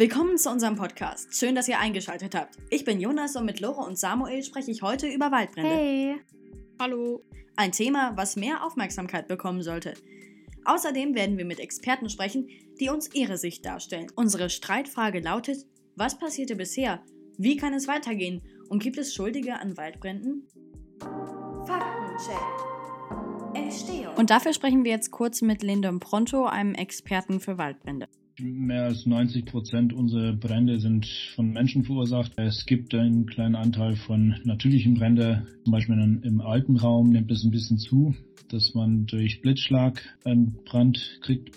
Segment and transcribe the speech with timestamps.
[0.00, 1.34] Willkommen zu unserem Podcast.
[1.34, 2.56] Schön, dass ihr eingeschaltet habt.
[2.70, 5.68] Ich bin Jonas und mit Lore und Samuel spreche ich heute über Waldbrände.
[5.68, 6.16] Hey.
[6.80, 7.22] Hallo.
[7.54, 9.92] Ein Thema, was mehr Aufmerksamkeit bekommen sollte.
[10.64, 12.48] Außerdem werden wir mit Experten sprechen,
[12.80, 14.06] die uns ihre Sicht darstellen.
[14.16, 15.66] Unsere Streitfrage lautet,
[15.96, 17.04] was passierte bisher?
[17.36, 18.40] Wie kann es weitergehen?
[18.70, 20.48] Und gibt es Schuldige an Waldbränden?
[21.66, 22.36] Faktencheck.
[23.52, 24.14] Entstehung.
[24.16, 28.08] Und dafür sprechen wir jetzt kurz mit Lyndon Pronto, einem Experten für Waldbrände.
[28.42, 32.32] Mehr als 90 Prozent unserer Brände sind von Menschen verursacht.
[32.36, 35.46] Es gibt einen kleinen Anteil von natürlichen Bränden.
[35.64, 38.14] Zum Beispiel im Alpenraum nimmt es ein bisschen zu,
[38.48, 41.54] dass man durch Blitzschlag einen Brand kriegt.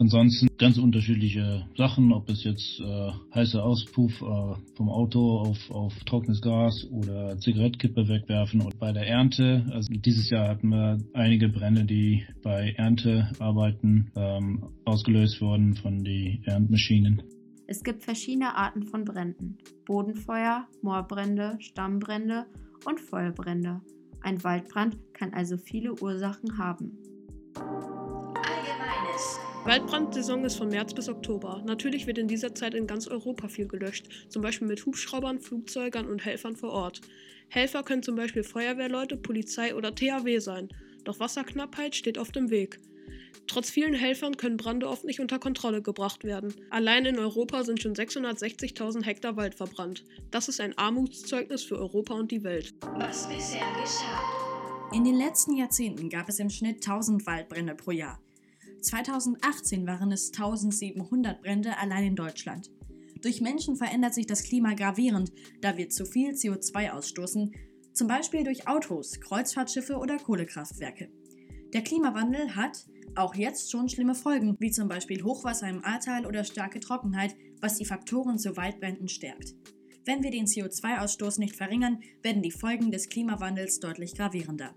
[0.00, 5.92] Ansonsten ganz unterschiedliche Sachen, ob es jetzt äh, heißer Auspuff äh, vom Auto auf, auf
[6.04, 8.62] trockenes Gas oder Zigarettkippe wegwerfen.
[8.62, 14.70] Und bei der Ernte, also dieses Jahr hatten wir einige Brände, die bei Erntearbeiten ähm,
[14.86, 17.22] ausgelöst wurden von den Erntmaschinen.
[17.66, 19.58] Es gibt verschiedene Arten von Bränden.
[19.84, 22.46] Bodenfeuer, Moorbrände, Stammbrände
[22.86, 23.82] und Feuerbrände.
[24.22, 26.96] Ein Waldbrand kann also viele Ursachen haben.
[27.54, 29.49] Allgemeines.
[29.64, 31.62] Waldbrandsaison ist von März bis Oktober.
[31.66, 36.08] Natürlich wird in dieser Zeit in ganz Europa viel gelöscht, zum Beispiel mit Hubschraubern, Flugzeugern
[36.08, 37.02] und Helfern vor Ort.
[37.48, 40.70] Helfer können zum Beispiel Feuerwehrleute, Polizei oder THW sein.
[41.04, 42.80] Doch Wasserknappheit steht oft im Weg.
[43.46, 46.54] Trotz vielen Helfern können Brände oft nicht unter Kontrolle gebracht werden.
[46.70, 50.04] Allein in Europa sind schon 660.000 Hektar Wald verbrannt.
[50.30, 52.72] Das ist ein Armutszeugnis für Europa und die Welt.
[52.96, 54.50] Was bisher geschah.
[54.94, 58.18] In den letzten Jahrzehnten gab es im Schnitt 1000 Waldbrände pro Jahr.
[58.80, 62.70] 2018 waren es 1700 Brände allein in Deutschland.
[63.22, 67.52] Durch Menschen verändert sich das Klima gravierend, da wir zu viel CO2 ausstoßen,
[67.92, 71.10] zum Beispiel durch Autos, Kreuzfahrtschiffe oder Kohlekraftwerke.
[71.72, 72.86] Der Klimawandel hat
[73.16, 77.76] auch jetzt schon schlimme Folgen, wie zum Beispiel Hochwasser im Ahrtal oder starke Trockenheit, was
[77.76, 79.54] die Faktoren zu Waldbränden stärkt.
[80.06, 84.74] Wenn wir den CO2-Ausstoß nicht verringern, werden die Folgen des Klimawandels deutlich gravierender.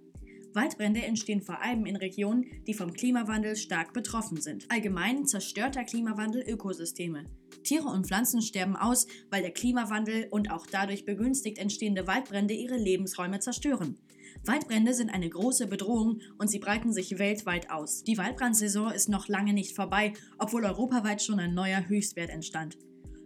[0.53, 4.65] Waldbrände entstehen vor allem in Regionen, die vom Klimawandel stark betroffen sind.
[4.69, 7.25] Allgemein zerstört der Klimawandel Ökosysteme.
[7.63, 12.77] Tiere und Pflanzen sterben aus, weil der Klimawandel und auch dadurch begünstigt entstehende Waldbrände ihre
[12.77, 13.97] Lebensräume zerstören.
[14.45, 18.03] Waldbrände sind eine große Bedrohung und sie breiten sich weltweit aus.
[18.03, 22.77] Die Waldbrandsaison ist noch lange nicht vorbei, obwohl europaweit schon ein neuer Höchstwert entstand.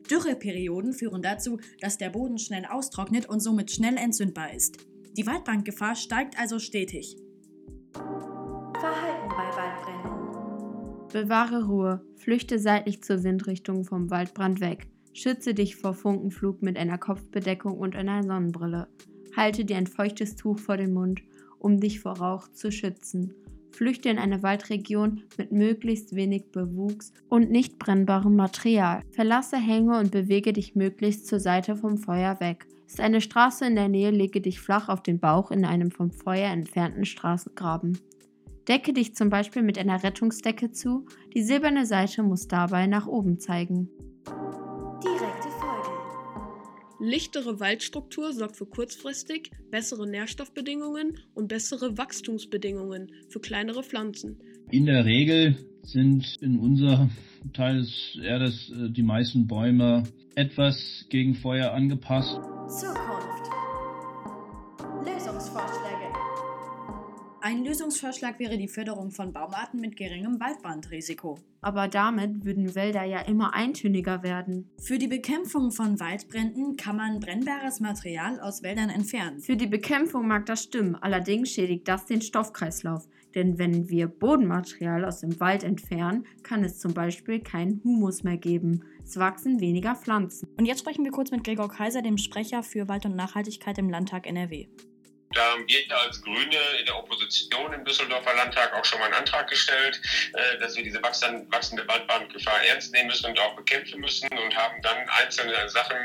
[0.10, 4.78] Dürreperioden führen dazu, dass der Boden schnell austrocknet und somit schnell entzündbar ist.
[5.18, 7.18] Die Waldbrandgefahr steigt also stetig.
[7.94, 11.08] Verhalten bei Waldbränden.
[11.12, 14.88] Bewahre Ruhe, flüchte seitlich zur Windrichtung vom Waldbrand weg.
[15.14, 18.88] Schütze dich vor Funkenflug mit einer Kopfbedeckung und einer Sonnenbrille.
[19.36, 21.24] Halte dir ein feuchtes Tuch vor den Mund,
[21.58, 23.34] um dich vor Rauch zu schützen.
[23.72, 29.02] Flüchte in eine Waldregion mit möglichst wenig Bewuchs und nicht brennbarem Material.
[29.12, 32.68] Verlasse Hänge und bewege dich möglichst zur Seite vom Feuer weg.
[32.88, 36.10] Ist eine Straße in der Nähe, lege dich flach auf den Bauch in einem vom
[36.12, 38.00] Feuer entfernten Straßengraben.
[38.68, 43.40] Decke dich zum Beispiel mit einer Rettungsdecke zu, die silberne Seite muss dabei nach oben
[43.40, 43.90] zeigen.
[45.04, 45.90] Direkte Folge.
[47.00, 54.40] Lichtere Waldstruktur sorgt für kurzfristig bessere Nährstoffbedingungen und bessere Wachstumsbedingungen für kleinere Pflanzen.
[54.72, 57.12] In der Regel sind in unserem
[57.54, 60.04] Teil des Erdes äh, die meisten Bäume
[60.36, 62.40] etwas gegen Feuer angepasst.
[62.68, 63.07] 这。
[67.40, 71.38] Ein Lösungsvorschlag wäre die Förderung von Baumarten mit geringem Waldbrandrisiko.
[71.62, 74.72] Aber damit würden Wälder ja immer eintöniger werden.
[74.82, 79.40] Für die Bekämpfung von Waldbränden kann man brennbares Material aus Wäldern entfernen.
[79.40, 83.08] Für die Bekämpfung mag das stimmen, allerdings schädigt das den Stoffkreislauf.
[83.36, 88.38] Denn wenn wir Bodenmaterial aus dem Wald entfernen, kann es zum Beispiel keinen Humus mehr
[88.38, 88.84] geben.
[89.04, 90.50] Es wachsen weniger Pflanzen.
[90.58, 93.90] Und jetzt sprechen wir kurz mit Gregor Kaiser, dem Sprecher für Wald und Nachhaltigkeit im
[93.90, 94.68] Landtag NRW.
[95.38, 99.14] Da haben wir als Grüne in der Opposition im Düsseldorfer Landtag auch schon mal einen
[99.14, 100.02] Antrag gestellt,
[100.34, 104.82] äh, dass wir diese wachsende Waldbrandgefahr ernst nehmen müssen und auch bekämpfen müssen und haben
[104.82, 105.96] dann einzelne Sachen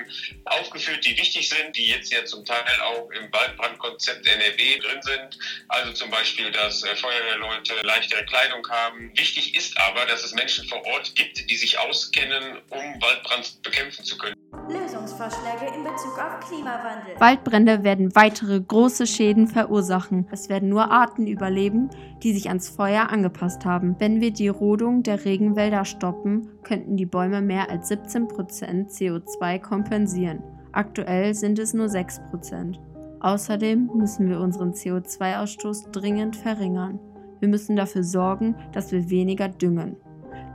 [0.45, 5.39] aufgeführt, die wichtig sind, die jetzt ja zum Teil auch im Waldbrandkonzept NRW drin sind.
[5.69, 9.17] Also zum Beispiel, dass äh, Feuerwehrleute leichtere Kleidung haben.
[9.17, 14.05] Wichtig ist aber, dass es Menschen vor Ort gibt, die sich auskennen, um Waldbrand bekämpfen
[14.05, 14.42] zu können.
[15.23, 17.15] Lösungsvorschläge in Bezug auf Klimawandel.
[17.19, 20.27] Waldbrände werden weitere große Schäden verursachen.
[20.31, 21.91] Es werden nur Arten überleben,
[22.23, 23.97] die sich ans Feuer angepasst haben.
[23.99, 30.43] Wenn wir die Rodung der Regenwälder stoppen, könnten die Bäume mehr als 17% CO2 kompensieren.
[30.73, 32.79] Aktuell sind es nur 6%.
[33.21, 36.99] Außerdem müssen wir unseren CO2-Ausstoß dringend verringern.
[37.39, 39.97] Wir müssen dafür sorgen, dass wir weniger düngen.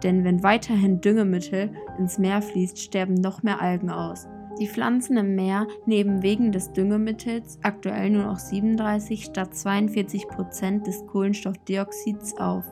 [0.04, 4.28] Denn wenn weiterhin Düngemittel ins Meer fließt, sterben noch mehr Algen aus.
[4.59, 10.88] Die Pflanzen im Meer nehmen wegen des Düngemittels aktuell nur noch 37 statt 42 Prozent
[10.88, 12.65] des Kohlenstoffdioxids auf.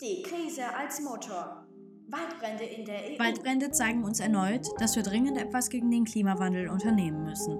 [0.00, 1.66] Die Krise als Motor.
[2.08, 3.18] Waldbrände in der EU.
[3.18, 7.58] Waldbrände zeigen uns erneut, dass wir dringend etwas gegen den Klimawandel unternehmen müssen.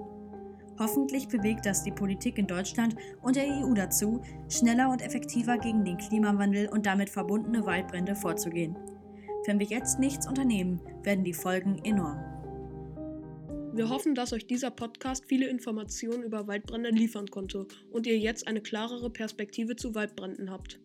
[0.79, 5.83] Hoffentlich bewegt das die Politik in Deutschland und der EU dazu, schneller und effektiver gegen
[5.83, 8.77] den Klimawandel und damit verbundene Waldbrände vorzugehen.
[9.45, 12.32] Wenn wir jetzt nichts unternehmen, werden die Folgen enorm.
[13.75, 18.45] Wir hoffen, dass euch dieser Podcast viele Informationen über Waldbrände liefern konnte und ihr jetzt
[18.45, 20.79] eine klarere Perspektive zu Waldbränden habt.